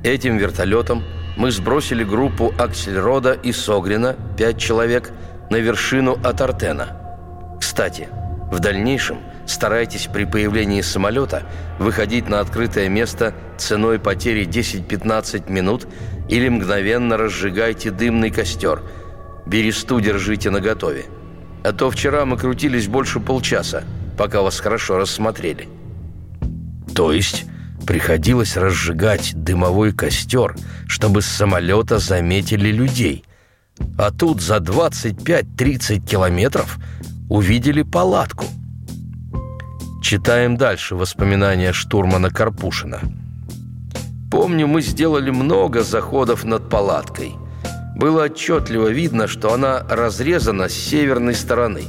Этим 0.04 0.36
вертолетом 0.36 1.02
мы 1.36 1.50
сбросили 1.50 2.04
группу 2.04 2.52
Аксельрода 2.58 3.32
и 3.32 3.52
Согрина, 3.52 4.16
пять 4.36 4.58
человек, 4.58 5.10
на 5.50 5.56
вершину 5.56 6.18
от 6.24 6.40
Артена. 6.40 7.56
Кстати, 7.60 8.08
в 8.50 8.60
дальнейшем– 8.60 9.18
Старайтесь 9.48 10.10
при 10.12 10.24
появлении 10.24 10.82
самолета 10.82 11.42
выходить 11.78 12.28
на 12.28 12.40
открытое 12.40 12.90
место 12.90 13.32
ценой 13.56 13.98
потери 13.98 14.46
10-15 14.46 15.50
минут 15.50 15.88
или 16.28 16.50
мгновенно 16.50 17.16
разжигайте 17.16 17.90
дымный 17.90 18.30
костер. 18.30 18.82
Бересту 19.48 20.00
держите 20.00 20.50
наготове. 20.50 21.06
А 21.64 21.72
то 21.72 21.90
вчера 21.90 22.24
мы 22.24 22.37
крутились 22.37 22.87
больше 22.87 23.20
полчаса, 23.20 23.82
пока 24.16 24.42
вас 24.42 24.61
хорошо 24.61 24.98
рассмотрели. 24.98 25.68
То 26.94 27.12
есть 27.12 27.46
приходилось 27.87 28.56
разжигать 28.56 29.32
дымовой 29.34 29.92
костер, 29.92 30.54
чтобы 30.87 31.22
с 31.22 31.26
самолета 31.26 31.98
заметили 31.98 32.70
людей. 32.70 33.24
А 33.98 34.11
тут 34.11 34.40
за 34.40 34.56
25-30 34.56 36.06
километров 36.06 36.78
увидели 37.28 37.82
палатку– 37.82 38.44
Читаем 40.00 40.56
дальше 40.56 40.94
воспоминания 40.94 41.72
штурмана 41.72 42.30
Карпушина. 42.30 43.00
«Помню, 44.30 44.66
мы 44.66 44.80
сделали 44.80 45.30
много 45.30 45.82
заходов 45.82 46.44
над 46.44 46.70
палаткой. 46.70 47.34
Было 47.98 48.24
отчетливо 48.24 48.88
видно, 48.88 49.26
что 49.26 49.52
она 49.52 49.84
разрезана 49.90 50.68
с 50.68 50.72
северной 50.72 51.34
стороны. 51.34 51.82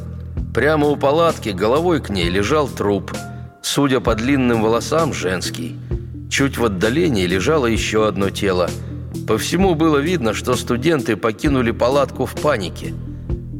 Прямо 0.54 0.88
у 0.88 0.98
палатки 0.98 1.50
головой 1.50 2.02
к 2.02 2.10
ней 2.10 2.30
лежал 2.30 2.67
труп. 2.67 3.13
Судя 3.62 4.00
по 4.02 4.15
длинным 4.15 4.62
волосам, 4.62 5.13
женский. 5.13 5.78
Чуть 6.30 6.58
в 6.58 6.65
отдалении 6.65 7.26
лежало 7.26 7.67
еще 7.67 8.08
одно 8.08 8.30
тело. 8.30 8.69
По 9.28 9.38
всему 9.38 9.76
было 9.76 9.98
видно, 9.98 10.34
что 10.34 10.56
студенты 10.56 11.15
покинули 11.15 11.72
палатку 11.72 12.26
в 12.26 12.34
панике. 12.36 12.93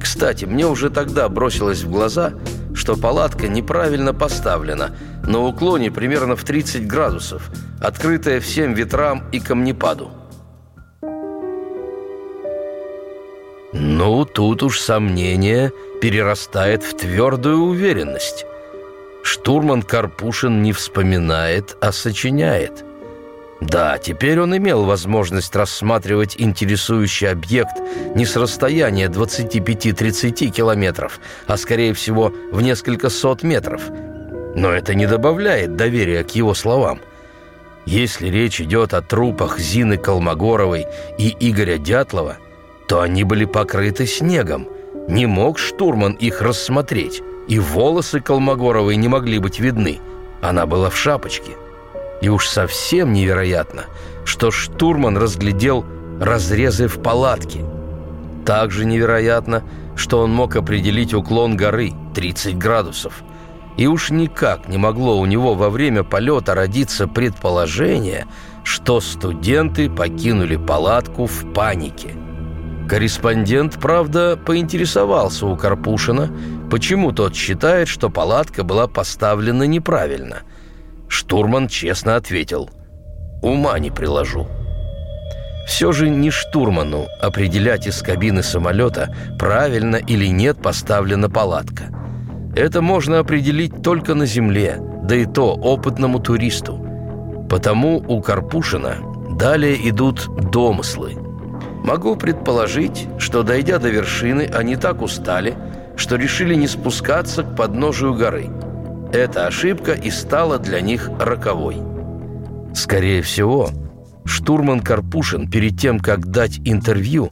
Кстати, 0.01 0.45
мне 0.45 0.65
уже 0.67 0.89
тогда 0.89 1.29
бросилось 1.29 1.83
в 1.83 1.89
глаза– 1.89 2.33
что 2.79 2.95
палатка 2.95 3.49
неправильно 3.49 4.13
поставлена, 4.13 4.95
на 5.27 5.39
уклоне 5.39 5.91
примерно 5.91 6.35
в 6.35 6.43
30 6.45 6.88
градусов, 6.88 7.51
открытая 7.81 8.39
всем 8.39 8.73
ветрам 8.73 9.23
и 9.33 9.39
камнепаду. 9.39 10.12
Ну, 13.99 14.23
тут 14.23 14.63
уж 14.63 14.79
сомнение 14.79 15.73
перерастает 16.01 16.83
в 16.83 16.95
твердую 16.95 17.63
уверенность. 17.63 18.45
Штурман 19.23 19.81
Карпушин 19.81 20.62
не 20.62 20.71
вспоминает, 20.71 21.75
а 21.81 21.91
сочиняет– 21.91 22.85
да, 23.62 23.97
теперь 23.97 24.39
он 24.39 24.55
имел 24.55 24.85
возможность 24.85 25.53
рассматривать 25.53 26.35
интересующий 26.38 27.29
объект 27.29 27.77
не 28.15 28.25
с 28.25 28.38
расстояния 28.38 29.07
25-30 29.07 30.49
километров, 30.49 31.19
а, 31.45 31.57
скорее 31.57 31.93
всего, 31.93 32.33
в 32.53 32.62
несколько 32.62 33.09
сот 33.09 33.43
метров. 33.43 33.81
Но 34.55 34.71
это 34.71 34.95
не 34.95 35.07
добавляет 35.07 35.75
доверия 35.75 36.23
к 36.23 36.31
его 36.31 36.53
словам. 36.53 37.01
Если 37.85 38.29
речь 38.29 38.62
идет 38.62 38.93
о 38.93 39.01
трупах 39.01 39.59
Зины 39.59 39.97
Колмогоровой 39.97 40.88
и 41.17 41.35
Игоря 41.41 41.77
Дятлова, 41.77 42.38
то 42.89 42.99
они 42.99 43.23
были 43.23 43.45
покрыты 43.45 44.06
снегом. 44.06 44.67
Не 45.08 45.25
мог 45.28 45.58
штурман 45.58 46.13
их 46.13 46.41
рассмотреть, 46.41 47.21
и 47.47 47.58
волосы 47.60 48.19
Колмогоровой 48.19 48.97
не 48.97 49.08
могли 49.08 49.39
быть 49.39 49.60
видны. 49.60 49.99
Она 50.41 50.65
была 50.65 50.89
в 50.89 50.97
шапочке– 50.97 51.54
и 52.21 52.28
уж 52.28 52.47
совсем 52.47 53.13
невероятно, 53.13 53.86
что 54.25 54.52
штурман 54.52 55.17
разглядел 55.17 55.86
разрезы 56.19 56.88
в 56.88 57.02
палатке. 57.02 57.63
Также 58.45 58.86
невероятно, 58.86 59.63
что 59.95 60.21
он 60.21 60.32
мог 60.32 60.56
определить 60.56 61.13
уклон 61.13 61.56
горы 61.56 61.93
30 62.15 62.58
градусов. 62.58 63.23
И 63.78 63.88
уж 63.88 64.10
никак 64.10 64.67
не 64.67 64.78
могло 64.78 65.17
у 65.19 65.25
него 65.25 65.56
во 65.56 65.69
время 65.69 66.04
полета 66.04 66.54
родиться 66.54 67.08
предположение, 67.08 68.25
что 68.63 68.99
студенты 68.99 69.89
покинули 69.89 70.58
палатку 70.58 71.28
в 71.28 71.54
панике. 71.54 72.10
Корреспондент, 72.89 73.80
правда, 73.80 74.36
поинтересовался 74.36 75.45
у 75.45 75.56
Карпушина, 75.56 76.30
почему 76.71 77.12
тот 77.12 77.36
считает, 77.36 77.88
что 77.88 78.10
палатка 78.10 78.63
была 78.63 78.88
поставлена 78.88 79.63
неправильно– 79.63 80.39
Штурман 81.10 81.67
честно 81.67 82.15
ответил 82.15 82.69
ума 83.41 83.78
не 83.80 83.89
приложу. 83.89 84.47
Все 85.67 85.91
же 85.91 86.10
не 86.10 86.30
штурману 86.30 87.08
определять 87.21 87.88
из 87.88 88.02
кабины 88.02 88.43
самолета, 88.43 89.15
правильно 89.38 89.95
или 89.95 90.25
нет 90.28 90.62
поставлена 90.62 91.30
палатка. 91.30 91.86
Это 92.56 92.82
можно 92.82 93.19
определить 93.19 93.82
только 93.82 94.13
на 94.15 94.25
земле, 94.25 94.78
да 95.04 95.15
и 95.15 95.25
то 95.25 95.54
опытному 95.54 96.19
туристу. 96.19 96.86
Потому 97.49 97.97
у 98.08 98.21
Карпушина 98.21 98.97
далее 99.38 99.89
идут 99.89 100.28
домыслы. 100.52 101.15
Могу 101.89 102.15
предположить, 102.15 103.08
что, 103.17 103.41
дойдя 103.41 103.80
до 103.80 103.89
вершины, 103.89 104.47
они 104.54 104.75
так 104.75 105.02
устали, 105.02 105.56
что 105.95 106.17
решили 106.17 106.54
не 106.54 106.67
спускаться 106.67 107.41
к 107.41 107.56
подножию 107.56 108.13
горы. 108.13 108.52
Эта 109.12 109.47
ошибка 109.47 109.93
и 109.93 110.12
стала 110.12 110.60
для 110.60 110.82
них 110.82 111.10
роковой. 111.19 111.78
Скорее 112.75 113.23
всего, 113.23 113.71
штурман 114.23 114.82
Карпушин 114.82 115.49
перед 115.49 115.80
тем, 115.80 115.99
как 115.99 116.28
дать 116.28 116.60
интервью, 116.63 117.32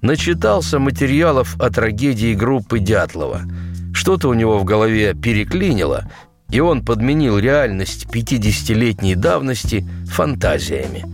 начитался 0.00 0.78
материалов 0.78 1.60
о 1.60 1.68
трагедии 1.68 2.32
группы 2.32 2.78
Дятлова. 2.78 3.42
Что-то 3.92 4.30
у 4.30 4.32
него 4.32 4.58
в 4.58 4.64
голове 4.64 5.12
переклинило, 5.12 6.10
и 6.48 6.60
он 6.60 6.82
подменил 6.82 7.38
реальность 7.38 8.06
50-летней 8.10 9.16
давности 9.16 9.86
фантазиями. 10.06 11.04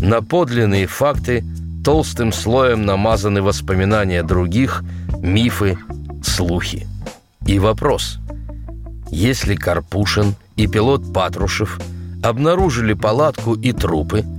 На 0.00 0.22
подлинные 0.22 0.88
факты 0.88 1.44
толстым 1.84 2.32
слоем 2.32 2.84
намазаны 2.84 3.42
воспоминания 3.42 4.22
других, 4.22 4.82
мифы, 5.18 5.78
слухи. 6.24 6.86
И 7.46 7.58
вопрос. 7.58 8.18
Если 9.10 9.54
Карпушин 9.56 10.34
и 10.56 10.66
пилот 10.66 11.12
Патрушев 11.12 11.80
обнаружили 12.22 12.94
палатку 12.94 13.54
и 13.54 13.72
трупы– 13.72 14.24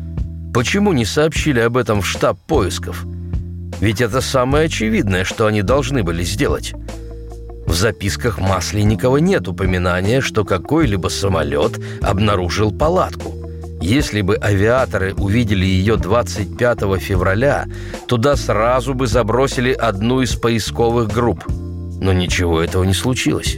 Почему 0.53 0.93
не 0.93 1.03
сообщили 1.03 1.59
об 1.59 1.77
этом 1.77 2.01
в 2.01 2.07
штаб 2.07 2.37
поисков? 2.37 3.05
Ведь 3.81 4.01
это 4.01 4.21
самое 4.21 4.65
очевидное, 4.65 5.23
что 5.23 5.47
они 5.47 5.63
должны 5.63 6.03
были 6.03 6.23
сделать. 6.23 6.73
В 7.65 7.73
записках 7.73 8.39
Масленникова 8.39 9.17
нет 9.17 9.47
упоминания, 9.47 10.21
что 10.21 10.45
какой-либо 10.45 11.07
самолет 11.07 11.81
обнаружил 12.03 12.71
палатку. 12.71 13.33
Если 13.83 14.21
бы 14.21 14.37
авиаторы 14.41 15.13
увидели 15.13 15.65
ее 15.65 15.97
25 15.97 17.01
февраля, 17.01 17.65
туда 18.07 18.37
сразу 18.37 18.93
бы 18.93 19.07
забросили 19.07 19.73
одну 19.73 20.21
из 20.21 20.37
поисковых 20.37 21.09
групп. 21.09 21.43
Но 21.99 22.13
ничего 22.13 22.61
этого 22.61 22.85
не 22.85 22.93
случилось. 22.93 23.57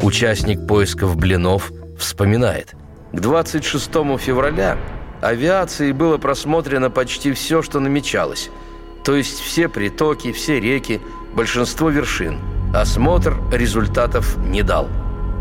Участник 0.00 0.64
поисков 0.64 1.16
Блинов 1.16 1.72
вспоминает. 1.98 2.76
К 3.12 3.18
26 3.18 3.90
февраля 4.20 4.78
авиации 5.20 5.90
было 5.90 6.18
просмотрено 6.18 6.88
почти 6.88 7.32
все, 7.32 7.60
что 7.60 7.80
намечалось. 7.80 8.50
То 9.02 9.16
есть 9.16 9.40
все 9.40 9.68
притоки, 9.68 10.30
все 10.30 10.60
реки, 10.60 11.00
большинство 11.34 11.90
вершин. 11.90 12.38
Осмотр 12.72 13.36
результатов 13.52 14.36
не 14.36 14.62
дал. 14.62 14.88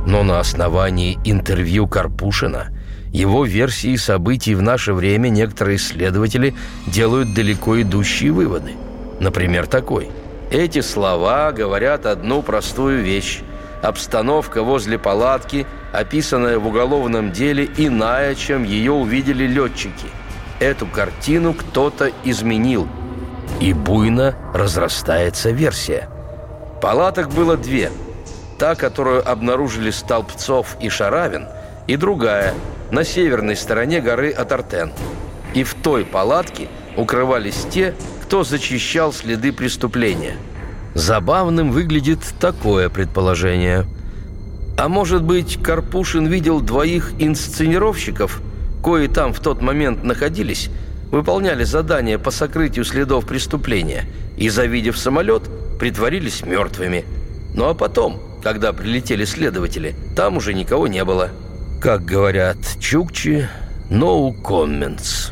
Но 0.08 0.23
на 0.23 0.39
основании 0.39 1.19
интервью 1.23 1.88
Карпушина 1.88 2.69
его 3.17 3.45
версии 3.45 3.95
событий 3.95 4.53
в 4.53 4.62
наше 4.62 4.93
время 4.93 5.30
некоторые 5.30 5.77
исследователи 5.77 6.53
делают 6.86 7.34
далеко 7.34 7.82
идущие 7.82 8.32
выводы. 8.32 8.73
Например, 9.19 9.65
такой. 9.65 10.12
Эти 10.51 10.82
слова 10.82 11.51
говорят 11.51 12.06
одну 12.06 12.43
простую 12.43 13.01
вещь. 13.01 13.41
Обстановка 13.82 14.62
возле 14.63 14.97
палатки– 14.99 15.65
описанная 15.91 16.60
в 16.60 16.67
уголовном 16.67 17.32
деле, 17.32 17.67
иная, 17.77 18.36
чем 18.36 18.63
ее 18.63 18.91
увидели 18.91 19.45
летчики. 19.45 20.08
Эту 20.60 20.86
картину 20.86 21.53
кто-то 21.53 22.12
изменил, 22.23 22.88
и 23.60 23.73
буйно 23.73 24.36
разрастается 24.53 25.49
версия. 25.49 26.10
Палаток 26.82 27.30
было 27.30 27.58
две. 27.58 27.91
Та, 28.60 28.75
которую 28.75 29.27
обнаружили 29.27 29.91
Столбцов 29.91 30.77
и 30.80 30.89
Шаравин, 30.89 31.47
и 31.88 31.95
другая, 31.95 32.54
на 32.91 33.04
северной 33.04 33.56
стороне 33.56 34.02
горы 34.02 34.32
Атартен. 34.32 34.91
И 35.54 35.63
в 35.63 35.73
той 35.73 36.06
палатке 36.06 36.67
укрывались 36.95 37.65
те, 37.69 37.95
кто 38.23 38.43
зачищал 38.43 39.13
следы 39.13 39.52
преступления. 39.54 40.36
Забавным 40.93 41.71
выглядит 41.71 42.19
такое 42.39 42.89
предположение– 42.89 43.86
а 44.78 44.89
может 44.89 45.23
быть, 45.23 45.58
Карпушин 45.62 46.28
видел 46.28 46.62
двоих 46.62 47.13
инсценировщиков, 47.17 48.41
кои 48.84 49.08
там 49.08 49.34
в 49.34 49.39
тот 49.39 49.60
момент 49.63 50.04
находились, 50.04 50.69
выполняли 51.10 51.63
задание 51.63 52.19
по 52.19 52.30
сокрытию 52.30 52.86
следов 52.86 53.26
преступления 53.26 54.06
и, 54.38 54.50
завидев 54.50 54.95
самолет, 54.95 55.50
притворились 55.80 56.45
мертвыми. 56.45 57.06
Ну 57.56 57.69
а 57.69 57.73
потом, 57.73 58.21
когда 58.43 58.71
прилетели 58.71 59.26
следователи, 59.26 59.95
там 60.15 60.38
уже 60.38 60.54
никого 60.54 60.88
не 60.88 61.04
было. 61.04 61.32
Как 61.79 62.03
говорят 62.03 62.57
чукчи, 62.79 63.47
no 63.91 64.33
comments. 64.41 65.31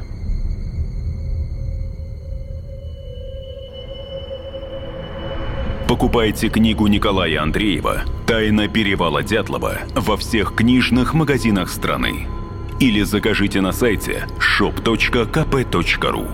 Покупайте 5.88 6.50
книгу 6.50 6.86
Николая 6.86 7.42
Андреева 7.42 8.04
«Тайна 8.28 8.68
перевала 8.68 9.24
Дятлова» 9.24 9.80
во 9.96 10.18
всех 10.18 10.54
книжных 10.56 11.16
магазинах 11.16 11.70
страны. 11.70 12.28
Или 12.80 13.02
закажите 13.02 13.62
на 13.62 13.72
сайте 13.72 14.28
shop.kp.ru 14.38 16.28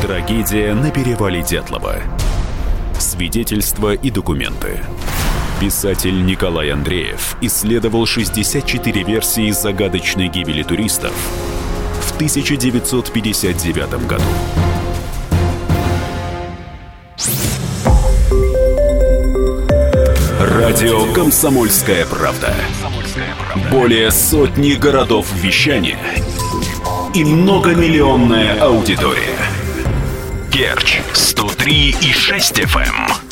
Трагедия 0.00 0.74
на 0.74 0.90
перевале 0.90 1.42
Дятлова. 1.42 1.96
Свидетельства 2.98 3.92
и 3.92 4.10
документы. 4.10 4.80
Писатель 5.62 6.26
Николай 6.26 6.70
Андреев 6.72 7.36
исследовал 7.40 8.04
64 8.04 9.04
версии 9.04 9.48
загадочной 9.52 10.26
гибели 10.26 10.64
туристов 10.64 11.12
в 12.00 12.16
1959 12.16 14.08
году. 14.08 14.24
Радио 20.40 21.12
«Комсомольская 21.12 22.06
правда». 22.06 22.52
Более 23.70 24.10
сотни 24.10 24.72
городов 24.72 25.32
вещания 25.32 26.00
и 27.14 27.24
многомиллионная 27.24 28.60
аудитория. 28.60 29.38
Керчь 30.50 31.00
103 31.12 31.94
и 32.02 32.12
6 32.12 32.58
FM. 32.58 33.31